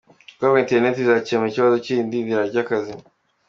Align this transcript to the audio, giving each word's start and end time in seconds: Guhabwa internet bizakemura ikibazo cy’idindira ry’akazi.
Guhabwa 0.37 0.61
internet 0.63 0.95
bizakemura 0.97 1.49
ikibazo 1.51 1.75
cy’idindira 1.83 2.41
ry’akazi. 2.49 2.93